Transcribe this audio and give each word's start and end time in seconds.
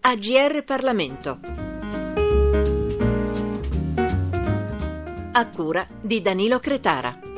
AGR 0.00 0.62
Parlamento. 0.62 1.40
A 5.32 5.48
cura 5.48 5.84
di 6.00 6.20
Danilo 6.20 6.60
Cretara. 6.60 7.29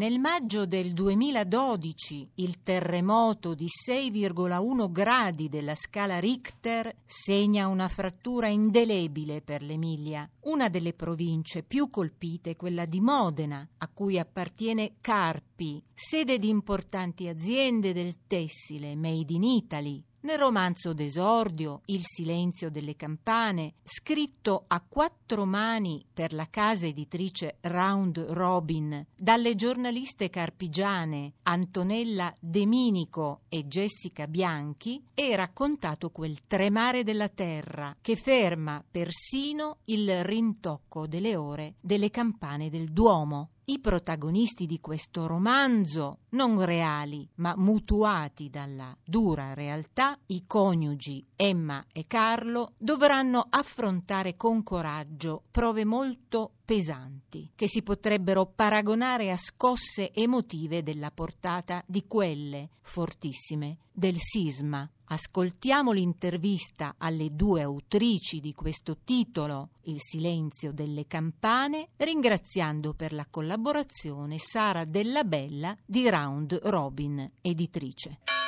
Nel 0.00 0.18
maggio 0.18 0.64
del 0.64 0.94
2012 0.94 2.30
il 2.36 2.62
terremoto 2.62 3.52
di 3.52 3.66
6,1 3.66 4.90
gradi 4.90 5.50
della 5.50 5.74
scala 5.74 6.18
Richter 6.18 6.90
segna 7.04 7.66
una 7.66 7.86
frattura 7.86 8.46
indelebile 8.46 9.42
per 9.42 9.60
l'Emilia, 9.60 10.26
una 10.44 10.70
delle 10.70 10.94
province 10.94 11.62
più 11.64 11.90
colpite, 11.90 12.56
quella 12.56 12.86
di 12.86 12.98
Modena, 12.98 13.68
a 13.76 13.88
cui 13.88 14.18
appartiene 14.18 14.94
Carpi, 15.02 15.84
sede 15.92 16.38
di 16.38 16.48
importanti 16.48 17.28
aziende 17.28 17.92
del 17.92 18.26
tessile 18.26 18.96
made 18.96 19.34
in 19.34 19.42
Italy, 19.42 20.02
nel 20.22 20.38
romanzo 20.38 20.92
d'esordio 20.92 21.82
Il 21.86 22.00
silenzio 22.02 22.70
delle 22.70 22.96
campane, 22.96 23.74
scritto 23.84 24.64
a 24.66 24.82
quattro 24.86 25.44
mani 25.44 26.04
per 26.12 26.32
la 26.32 26.48
casa 26.50 26.86
editrice 26.86 27.56
Round 27.62 28.18
Robin 28.30 29.06
dalle 29.16 29.54
giornaliste 29.54 30.28
carpigiane 30.28 31.34
Antonella 31.42 32.34
De 32.38 32.66
Minico 32.66 33.42
e 33.48 33.66
Jessica 33.66 34.26
Bianchi, 34.26 35.02
è 35.14 35.34
raccontato 35.34 36.10
quel 36.10 36.46
tremare 36.46 37.02
della 37.02 37.28
terra 37.28 37.96
che 38.00 38.16
ferma 38.16 38.84
persino 38.88 39.78
il 39.84 40.24
rintocco 40.24 41.06
delle 41.06 41.36
ore 41.36 41.74
delle 41.80 42.10
campane 42.10 42.70
del 42.70 42.90
Duomo. 42.92 43.50
I 43.70 43.78
protagonisti 43.78 44.66
di 44.66 44.80
questo 44.80 45.28
romanzo, 45.28 46.22
non 46.30 46.64
reali 46.64 47.30
ma 47.36 47.54
mutuati 47.56 48.50
dalla 48.50 48.92
dura 49.04 49.54
realtà, 49.54 50.18
i 50.26 50.42
coniugi 50.44 51.24
Emma 51.36 51.86
e 51.92 52.08
Carlo, 52.08 52.72
dovranno 52.76 53.46
affrontare 53.48 54.36
con 54.36 54.64
coraggio 54.64 55.44
prove 55.52 55.84
molto 55.84 56.54
pesanti, 56.70 57.50
che 57.56 57.66
si 57.66 57.82
potrebbero 57.82 58.46
paragonare 58.46 59.32
a 59.32 59.36
scosse 59.36 60.12
emotive 60.12 60.84
della 60.84 61.10
portata 61.10 61.82
di 61.84 62.04
quelle 62.06 62.68
fortissime 62.80 63.78
del 63.90 64.14
sisma. 64.18 64.88
Ascoltiamo 65.06 65.90
l'intervista 65.90 66.94
alle 66.96 67.34
due 67.34 67.62
autrici 67.62 68.38
di 68.38 68.54
questo 68.54 68.98
titolo, 69.02 69.70
Il 69.86 69.96
silenzio 69.98 70.72
delle 70.72 71.08
campane, 71.08 71.88
ringraziando 71.96 72.94
per 72.94 73.14
la 73.14 73.26
collaborazione 73.28 74.38
Sara 74.38 74.84
Della 74.84 75.24
Bella 75.24 75.76
di 75.84 76.08
Round 76.08 76.56
Robin 76.62 77.28
Editrice. 77.40 78.39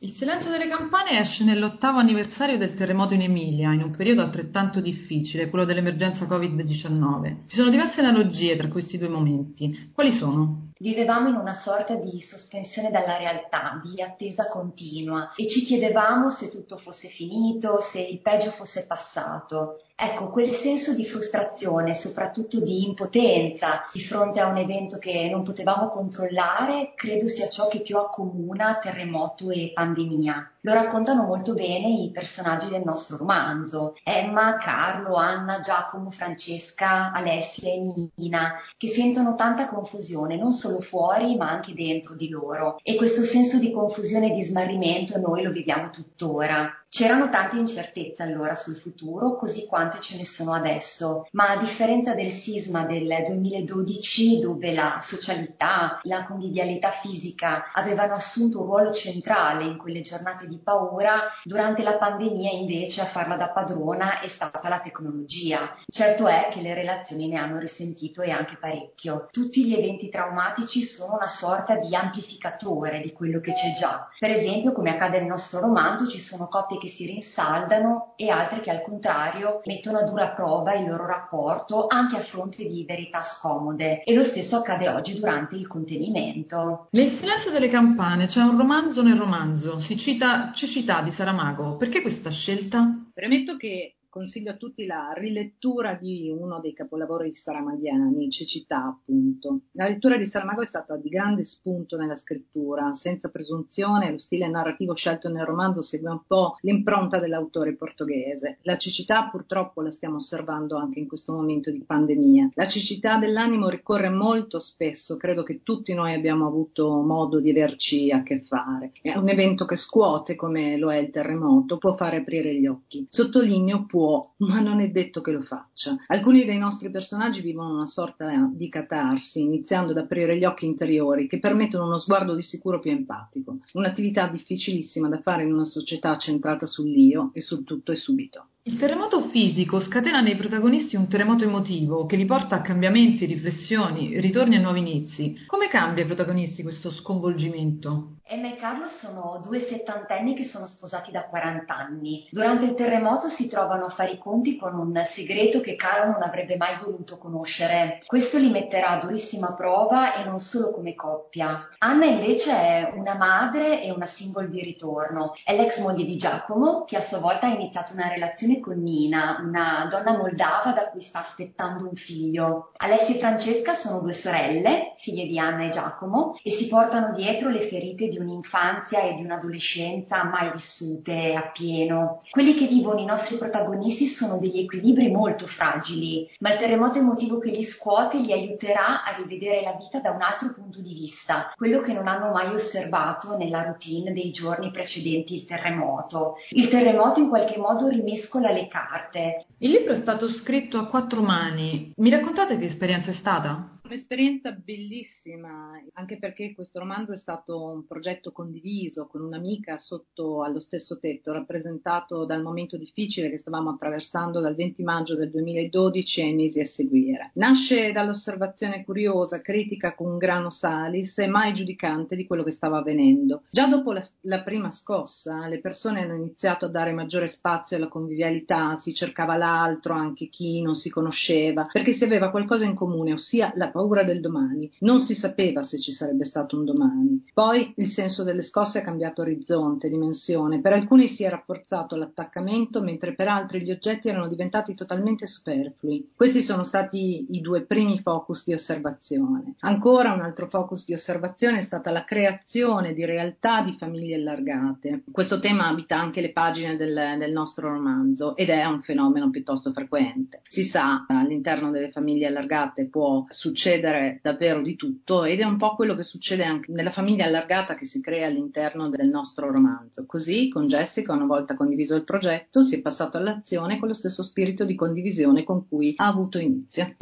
Il 0.00 0.12
silenzio 0.12 0.52
delle 0.52 0.68
campane 0.68 1.18
esce 1.18 1.42
nell'ottavo 1.42 1.98
anniversario 1.98 2.56
del 2.56 2.74
terremoto 2.74 3.14
in 3.14 3.22
Emilia, 3.22 3.72
in 3.72 3.82
un 3.82 3.90
periodo 3.90 4.22
altrettanto 4.22 4.80
difficile, 4.80 5.50
quello 5.50 5.64
dell'emergenza 5.64 6.24
Covid-19. 6.26 7.46
Ci 7.48 7.56
sono 7.56 7.68
diverse 7.68 8.00
analogie 8.02 8.54
tra 8.54 8.68
questi 8.68 8.96
due 8.96 9.08
momenti. 9.08 9.90
Quali 9.92 10.12
sono? 10.12 10.68
Vivevamo 10.78 11.30
in 11.30 11.34
una 11.34 11.54
sorta 11.54 11.96
di 11.96 12.22
sospensione 12.22 12.92
dalla 12.92 13.16
realtà, 13.16 13.80
di 13.82 14.00
attesa 14.00 14.48
continua 14.48 15.32
e 15.34 15.48
ci 15.48 15.62
chiedevamo 15.62 16.30
se 16.30 16.48
tutto 16.48 16.76
fosse 16.76 17.08
finito, 17.08 17.80
se 17.80 18.00
il 18.00 18.20
peggio 18.20 18.50
fosse 18.50 18.86
passato. 18.86 19.82
Ecco, 20.00 20.30
quel 20.30 20.50
senso 20.50 20.94
di 20.94 21.04
frustrazione, 21.04 21.92
soprattutto 21.92 22.60
di 22.60 22.84
impotenza 22.84 23.82
di 23.92 24.00
fronte 24.00 24.38
a 24.38 24.46
un 24.46 24.56
evento 24.56 24.96
che 24.96 25.28
non 25.28 25.42
potevamo 25.42 25.88
controllare, 25.88 26.92
credo 26.94 27.26
sia 27.26 27.48
ciò 27.48 27.66
che 27.66 27.80
più 27.80 27.96
accomuna 27.96 28.78
terremoto 28.78 29.50
e 29.50 29.72
pandemia. 29.74 30.52
Lo 30.60 30.72
raccontano 30.72 31.24
molto 31.24 31.52
bene 31.54 31.88
i 31.88 32.12
personaggi 32.12 32.68
del 32.68 32.84
nostro 32.84 33.16
romanzo, 33.16 33.96
Emma, 34.04 34.56
Carlo, 34.58 35.16
Anna, 35.16 35.58
Giacomo, 35.58 36.12
Francesca, 36.12 37.10
Alessia 37.10 37.72
e 37.72 38.10
Nina, 38.14 38.52
che 38.76 38.86
sentono 38.86 39.34
tanta 39.34 39.66
confusione 39.66 40.36
non 40.36 40.52
solo 40.52 40.80
fuori 40.80 41.34
ma 41.34 41.50
anche 41.50 41.74
dentro 41.74 42.14
di 42.14 42.28
loro. 42.28 42.78
E 42.84 42.94
questo 42.94 43.24
senso 43.24 43.58
di 43.58 43.72
confusione 43.72 44.30
e 44.30 44.34
di 44.36 44.42
smarrimento 44.42 45.18
noi 45.18 45.42
lo 45.42 45.50
viviamo 45.50 45.90
tuttora. 45.90 46.70
C'erano 46.90 47.28
tante 47.28 47.58
incertezze 47.58 48.22
allora 48.22 48.54
sul 48.54 48.74
futuro, 48.74 49.36
così 49.36 49.66
quante 49.66 50.00
ce 50.00 50.16
ne 50.16 50.24
sono 50.24 50.54
adesso, 50.54 51.28
ma 51.32 51.50
a 51.50 51.58
differenza 51.58 52.14
del 52.14 52.30
sisma 52.30 52.84
del 52.84 53.24
2012, 53.26 54.38
dove 54.38 54.72
la 54.72 54.98
socialità, 55.02 56.00
la 56.04 56.24
convivialità 56.24 56.90
fisica 56.90 57.72
avevano 57.74 58.14
assunto 58.14 58.60
un 58.60 58.66
ruolo 58.66 58.92
centrale 58.94 59.64
in 59.64 59.76
quelle 59.76 60.00
giornate 60.00 60.48
di 60.48 60.56
paura, 60.56 61.24
durante 61.44 61.82
la 61.82 61.98
pandemia 61.98 62.52
invece 62.52 63.02
a 63.02 63.04
farla 63.04 63.36
da 63.36 63.50
padrona 63.50 64.20
è 64.20 64.28
stata 64.28 64.66
la 64.70 64.80
tecnologia. 64.80 65.74
Certo 65.86 66.26
è 66.26 66.48
che 66.50 66.62
le 66.62 66.72
relazioni 66.72 67.28
ne 67.28 67.36
hanno 67.36 67.58
risentito 67.58 68.22
e 68.22 68.30
anche 68.30 68.56
parecchio. 68.56 69.28
Tutti 69.30 69.62
gli 69.62 69.74
eventi 69.74 70.08
traumatici 70.08 70.82
sono 70.82 71.16
una 71.16 71.28
sorta 71.28 71.76
di 71.76 71.94
amplificatore 71.94 73.02
di 73.02 73.12
quello 73.12 73.40
che 73.40 73.52
c'è 73.52 73.74
già. 73.78 74.08
Per 74.18 74.30
esempio, 74.30 74.72
come 74.72 74.92
accade 74.92 75.18
nel 75.18 75.28
nostro 75.28 75.60
romanzo, 75.60 76.08
ci 76.08 76.18
sono 76.18 76.48
coppie 76.48 76.76
che 76.78 76.88
si 76.88 77.06
rinsaldano 77.06 78.14
e 78.16 78.30
altre 78.30 78.60
che 78.60 78.70
al 78.70 78.82
contrario 78.82 79.60
mettono 79.64 79.98
a 79.98 80.04
dura 80.04 80.30
prova 80.30 80.74
il 80.74 80.88
loro 80.88 81.06
rapporto 81.06 81.86
anche 81.88 82.16
a 82.16 82.20
fronte 82.20 82.64
di 82.64 82.84
verità 82.86 83.22
scomode 83.22 84.02
e 84.02 84.14
lo 84.14 84.22
stesso 84.22 84.56
accade 84.56 84.88
oggi 84.88 85.18
durante 85.18 85.56
il 85.56 85.66
contenimento. 85.66 86.86
Nel 86.90 87.08
silenzio 87.08 87.50
delle 87.50 87.68
campane 87.68 88.26
c'è 88.26 88.42
un 88.42 88.56
romanzo 88.56 89.02
nel 89.02 89.16
romanzo, 89.16 89.78
si 89.78 89.96
cita 89.96 90.52
Cecità 90.54 91.02
di 91.02 91.10
Saramago, 91.10 91.76
perché 91.76 92.00
questa 92.00 92.30
scelta? 92.30 92.88
Premetto 93.12 93.56
che 93.56 93.97
consiglio 94.08 94.50
a 94.50 94.56
tutti 94.56 94.86
la 94.86 95.12
rilettura 95.14 95.94
di 95.94 96.30
uno 96.30 96.60
dei 96.60 96.72
capolavori 96.72 97.34
saramaghiani, 97.34 98.30
Cecità 98.30 98.84
appunto. 98.84 99.60
La 99.72 99.86
lettura 99.86 100.16
di 100.16 100.26
Saramago 100.26 100.62
è 100.62 100.66
stata 100.66 100.96
di 100.96 101.08
grande 101.08 101.44
spunto 101.44 101.96
nella 101.96 102.16
scrittura, 102.16 102.94
senza 102.94 103.28
presunzione, 103.28 104.10
lo 104.10 104.18
stile 104.18 104.48
narrativo 104.48 104.94
scelto 104.94 105.28
nel 105.28 105.44
romanzo 105.44 105.82
segue 105.82 106.10
un 106.10 106.22
po' 106.26 106.56
l'impronta 106.62 107.18
dell'autore 107.18 107.74
portoghese. 107.74 108.58
La 108.62 108.76
cecità 108.76 109.28
purtroppo 109.28 109.82
la 109.82 109.90
stiamo 109.90 110.16
osservando 110.16 110.76
anche 110.76 110.98
in 110.98 111.06
questo 111.06 111.32
momento 111.32 111.70
di 111.70 111.82
pandemia. 111.84 112.50
La 112.54 112.66
cecità 112.66 113.18
dell'animo 113.18 113.68
ricorre 113.68 114.08
molto 114.08 114.58
spesso, 114.58 115.16
credo 115.16 115.42
che 115.42 115.62
tutti 115.62 115.94
noi 115.94 116.14
abbiamo 116.14 116.46
avuto 116.46 117.02
modo 117.02 117.40
di 117.40 117.50
averci 117.50 118.10
a 118.10 118.22
che 118.22 118.38
fare. 118.40 118.92
È 119.00 119.16
un 119.16 119.28
evento 119.28 119.64
che 119.64 119.76
scuote 119.76 120.34
come 120.34 120.76
lo 120.76 120.90
è 120.90 120.96
il 120.96 121.10
terremoto, 121.10 121.78
può 121.78 121.94
fare 121.94 122.18
aprire 122.18 122.54
gli 122.54 122.66
occhi. 122.66 123.06
Sottolineo 123.08 123.84
può 123.86 123.97
può, 123.98 124.34
ma 124.38 124.60
non 124.60 124.78
è 124.78 124.90
detto 124.90 125.20
che 125.20 125.32
lo 125.32 125.40
faccia. 125.40 125.96
Alcuni 126.06 126.44
dei 126.44 126.56
nostri 126.56 126.88
personaggi 126.88 127.40
vivono 127.40 127.74
una 127.74 127.86
sorta 127.86 128.48
di 128.52 128.68
catarsi, 128.68 129.40
iniziando 129.40 129.90
ad 129.90 129.98
aprire 129.98 130.38
gli 130.38 130.44
occhi 130.44 130.66
interiori 130.66 131.26
che 131.26 131.40
permettono 131.40 131.86
uno 131.86 131.98
sguardo 131.98 132.36
di 132.36 132.42
sicuro 132.42 132.78
più 132.78 132.92
empatico, 132.92 133.58
un'attività 133.72 134.28
difficilissima 134.28 135.08
da 135.08 135.18
fare 135.18 135.42
in 135.42 135.52
una 135.52 135.64
società 135.64 136.16
centrata 136.16 136.64
sull'io 136.64 137.30
e 137.32 137.40
sul 137.40 137.64
tutto 137.64 137.90
e 137.90 137.96
subito. 137.96 138.46
Il 138.68 138.76
terremoto 138.76 139.22
fisico 139.22 139.80
scatena 139.80 140.20
nei 140.20 140.36
protagonisti 140.36 140.94
un 140.94 141.08
terremoto 141.08 141.42
emotivo 141.42 142.04
che 142.04 142.16
li 142.16 142.26
porta 142.26 142.56
a 142.56 142.60
cambiamenti, 142.60 143.24
riflessioni, 143.24 144.20
ritorni 144.20 144.56
e 144.56 144.58
nuovi 144.58 144.80
inizi. 144.80 145.42
Come 145.46 145.68
cambia 145.68 146.02
ai 146.02 146.06
protagonisti 146.06 146.62
questo 146.62 146.90
sconvolgimento? 146.90 148.16
Emma 148.30 148.48
e 148.48 148.56
Carlo 148.56 148.88
sono 148.90 149.40
due 149.42 149.58
settantenni 149.58 150.34
che 150.34 150.44
sono 150.44 150.66
sposati 150.66 151.10
da 151.10 151.24
40 151.24 151.74
anni. 151.74 152.28
Durante 152.30 152.66
il 152.66 152.74
terremoto 152.74 153.28
si 153.28 153.48
trovano 153.48 153.86
a 153.86 153.88
fare 153.88 154.12
i 154.12 154.18
conti 154.18 154.58
con 154.58 154.78
un 154.78 155.02
segreto 155.02 155.60
che 155.60 155.76
Carlo 155.76 156.12
non 156.12 156.22
avrebbe 156.22 156.58
mai 156.58 156.76
voluto 156.78 157.16
conoscere. 157.16 158.02
Questo 158.04 158.36
li 158.36 158.50
metterà 158.50 158.88
a 158.88 158.98
durissima 158.98 159.54
prova 159.54 160.12
e 160.12 160.24
non 160.24 160.40
solo 160.40 160.72
come 160.72 160.94
coppia. 160.94 161.70
Anna 161.78 162.04
invece 162.04 162.50
è 162.50 162.92
una 162.94 163.14
madre 163.14 163.82
e 163.82 163.90
una 163.92 164.04
single 164.04 164.50
di 164.50 164.60
ritorno. 164.60 165.32
È 165.42 165.56
l'ex 165.56 165.80
moglie 165.80 166.04
di 166.04 166.16
Giacomo 166.16 166.84
che 166.84 166.98
a 166.98 167.00
sua 167.00 167.20
volta 167.20 167.46
ha 167.46 167.54
iniziato 167.54 167.94
una 167.94 168.08
relazione 168.08 168.57
con 168.60 168.82
Nina, 168.82 169.42
una 169.42 169.86
donna 169.90 170.16
moldava 170.16 170.72
da 170.72 170.90
cui 170.90 171.00
sta 171.00 171.20
aspettando 171.20 171.88
un 171.88 171.94
figlio. 171.94 172.72
Alessia 172.76 173.14
e 173.14 173.18
Francesca 173.18 173.74
sono 173.74 174.00
due 174.00 174.12
sorelle, 174.12 174.92
figlie 174.96 175.26
di 175.26 175.38
Anna 175.38 175.64
e 175.64 175.70
Giacomo, 175.70 176.36
e 176.42 176.50
si 176.50 176.68
portano 176.68 177.12
dietro 177.12 177.50
le 177.50 177.60
ferite 177.60 178.08
di 178.08 178.18
un'infanzia 178.18 179.02
e 179.02 179.14
di 179.14 179.24
un'adolescenza 179.24 180.24
mai 180.24 180.50
vissute 180.52 181.34
appieno. 181.34 182.20
Quelli 182.30 182.54
che 182.54 182.66
vivono 182.66 183.00
i 183.00 183.04
nostri 183.04 183.36
protagonisti 183.36 184.06
sono 184.06 184.38
degli 184.38 184.60
equilibri 184.60 185.10
molto 185.10 185.46
fragili, 185.46 186.28
ma 186.40 186.52
il 186.52 186.58
terremoto 186.58 186.98
emotivo 186.98 187.38
che 187.38 187.50
li 187.50 187.62
scuote 187.62 188.18
li 188.18 188.32
aiuterà 188.32 189.04
a 189.04 189.16
rivedere 189.16 189.62
la 189.62 189.76
vita 189.78 190.00
da 190.00 190.10
un 190.10 190.22
altro 190.22 190.52
punto 190.52 190.80
di 190.80 190.94
vista, 190.94 191.52
quello 191.56 191.80
che 191.80 191.92
non 191.92 192.06
hanno 192.06 192.30
mai 192.30 192.54
osservato 192.54 193.36
nella 193.36 193.62
routine 193.62 194.12
dei 194.12 194.30
giorni 194.30 194.70
precedenti 194.70 195.34
il 195.34 195.44
terremoto. 195.44 196.36
Il 196.50 196.68
terremoto 196.68 197.20
in 197.20 197.28
qualche 197.28 197.58
modo 197.58 197.88
rimescola 197.88 198.37
le 198.40 198.68
carte. 198.68 199.46
Il 199.58 199.70
libro 199.70 199.92
è 199.92 199.96
stato 199.96 200.28
scritto 200.28 200.78
a 200.78 200.86
quattro 200.86 201.22
mani. 201.22 201.92
Mi 201.96 202.10
raccontate 202.10 202.56
che 202.58 202.64
esperienza 202.64 203.10
è 203.10 203.14
stata? 203.14 203.77
Un'esperienza 203.88 204.50
bellissima, 204.50 205.70
anche 205.94 206.18
perché 206.18 206.54
questo 206.54 206.78
romanzo 206.78 207.14
è 207.14 207.16
stato 207.16 207.58
un 207.62 207.86
progetto 207.86 208.32
condiviso 208.32 209.06
con 209.06 209.22
un'amica 209.22 209.78
sotto 209.78 210.42
allo 210.42 210.60
stesso 210.60 210.98
tetto, 210.98 211.32
rappresentato 211.32 212.26
dal 212.26 212.42
momento 212.42 212.76
difficile 212.76 213.30
che 213.30 213.38
stavamo 213.38 213.70
attraversando 213.70 214.40
dal 214.40 214.54
20 214.54 214.82
maggio 214.82 215.16
del 215.16 215.30
2012 215.30 216.20
ai 216.20 216.34
mesi 216.34 216.60
a 216.60 216.66
seguire. 216.66 217.30
Nasce 217.36 217.90
dall'osservazione 217.90 218.84
curiosa, 218.84 219.40
critica 219.40 219.94
con 219.94 220.18
grano 220.18 220.50
salis 220.50 221.16
e 221.20 221.26
mai 221.26 221.54
giudicante 221.54 222.14
di 222.14 222.26
quello 222.26 222.42
che 222.42 222.50
stava 222.50 222.76
avvenendo. 222.76 223.44
Già 223.50 223.68
dopo 223.68 223.92
la, 223.92 224.06
la 224.24 224.42
prima 224.42 224.70
scossa, 224.70 225.46
le 225.46 225.60
persone 225.60 226.02
hanno 226.02 226.14
iniziato 226.14 226.66
a 226.66 226.68
dare 226.68 226.92
maggiore 226.92 227.26
spazio 227.26 227.78
alla 227.78 227.88
convivialità, 227.88 228.76
si 228.76 228.92
cercava 228.92 229.36
l'altro, 229.36 229.94
anche 229.94 230.26
chi 230.26 230.60
non 230.60 230.74
si 230.74 230.90
conosceva, 230.90 231.66
perché 231.72 231.92
si 231.92 232.04
aveva 232.04 232.28
qualcosa 232.28 232.66
in 232.66 232.74
comune, 232.74 233.14
ossia 233.14 233.50
la 233.54 233.68
paura 233.68 233.76
del 233.86 234.20
domani. 234.20 234.70
Non 234.80 235.00
si 235.00 235.14
sapeva 235.14 235.62
se 235.62 235.78
ci 235.78 235.92
sarebbe 235.92 236.24
stato 236.24 236.56
un 236.56 236.64
domani. 236.64 237.24
Poi 237.32 237.72
il 237.76 237.86
senso 237.86 238.24
delle 238.24 238.42
scosse 238.42 238.80
ha 238.80 238.82
cambiato 238.82 239.22
orizzonte, 239.22 239.88
dimensione. 239.88 240.60
Per 240.60 240.72
alcuni 240.72 241.06
si 241.06 241.22
è 241.22 241.30
rafforzato 241.30 241.96
l'attaccamento, 241.96 242.82
mentre 242.82 243.14
per 243.14 243.28
altri 243.28 243.62
gli 243.62 243.70
oggetti 243.70 244.08
erano 244.08 244.26
diventati 244.26 244.74
totalmente 244.74 245.26
superflui. 245.26 246.10
Questi 246.14 246.42
sono 246.42 246.64
stati 246.64 247.26
i 247.30 247.40
due 247.40 247.62
primi 247.62 247.98
focus 247.98 248.44
di 248.44 248.52
osservazione. 248.52 249.54
Ancora 249.60 250.12
un 250.12 250.20
altro 250.20 250.48
focus 250.48 250.84
di 250.84 250.94
osservazione 250.94 251.58
è 251.58 251.62
stata 251.62 251.90
la 251.90 252.04
creazione 252.04 252.92
di 252.92 253.04
realtà 253.04 253.62
di 253.62 253.72
famiglie 253.72 254.16
allargate. 254.16 255.04
Questo 255.10 255.38
tema 255.38 255.68
abita 255.68 255.98
anche 255.98 256.20
le 256.20 256.32
pagine 256.32 256.74
del, 256.76 257.14
del 257.18 257.32
nostro 257.32 257.68
romanzo 257.68 258.34
ed 258.36 258.48
è 258.48 258.64
un 258.64 258.82
fenomeno 258.82 259.30
piuttosto 259.30 259.72
frequente. 259.72 260.40
Si 260.44 260.64
sa, 260.64 261.06
all'interno 261.06 261.70
delle 261.70 261.90
famiglie 261.90 262.26
allargate 262.26 262.86
può 262.86 263.24
succedere 263.28 263.66
succedere 263.68 264.20
davvero 264.22 264.62
di 264.62 264.76
tutto 264.76 265.24
ed 265.24 265.40
è 265.40 265.44
un 265.44 265.58
po' 265.58 265.74
quello 265.74 265.94
che 265.94 266.02
succede 266.02 266.42
anche 266.42 266.72
nella 266.72 266.90
famiglia 266.90 267.26
allargata 267.26 267.74
che 267.74 267.84
si 267.84 268.00
crea 268.00 268.26
all'interno 268.26 268.88
del 268.88 269.08
nostro 269.10 269.50
romanzo. 269.50 270.06
Così 270.06 270.48
con 270.48 270.66
Jessica, 270.66 271.12
una 271.12 271.26
volta 271.26 271.54
condiviso 271.54 271.94
il 271.94 272.04
progetto, 272.04 272.62
si 272.62 272.76
è 272.76 272.80
passato 272.80 273.18
all'azione 273.18 273.78
con 273.78 273.88
lo 273.88 273.94
stesso 273.94 274.22
spirito 274.22 274.64
di 274.64 274.74
condivisione 274.74 275.44
con 275.44 275.68
cui 275.68 275.92
ha 275.96 276.06
avuto 276.06 276.38
inizio. 276.38 276.96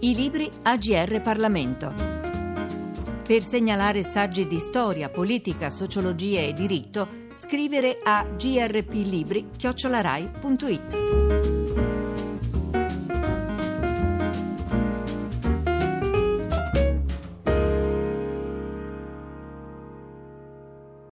I 0.00 0.14
libri 0.14 0.48
AGR 0.62 1.20
Parlamento. 1.20 1.92
Per 3.26 3.42
segnalare 3.42 4.04
saggi 4.04 4.46
di 4.46 4.58
storia, 4.60 5.10
politica, 5.10 5.68
sociologia 5.68 6.40
e 6.40 6.52
diritto, 6.54 7.26
scrivere 7.38 8.00
a 8.02 8.24
grplibri.it. 8.24 9.46